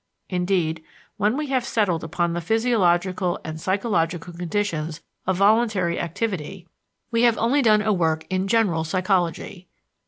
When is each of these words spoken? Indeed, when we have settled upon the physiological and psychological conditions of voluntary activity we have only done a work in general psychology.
Indeed, 0.31 0.83
when 1.17 1.37
we 1.37 1.45
have 1.49 1.63
settled 1.63 2.03
upon 2.03 2.33
the 2.33 2.41
physiological 2.41 3.39
and 3.45 3.61
psychological 3.61 4.33
conditions 4.33 5.03
of 5.27 5.37
voluntary 5.37 5.99
activity 5.99 6.67
we 7.11 7.21
have 7.21 7.37
only 7.37 7.61
done 7.61 7.83
a 7.83 7.93
work 7.93 8.25
in 8.31 8.47
general 8.47 8.83
psychology. 8.83 9.67